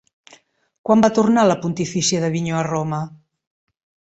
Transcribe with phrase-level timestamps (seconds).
[0.89, 3.03] Quan va tornar la pontifícia d'Avinyó a Roma?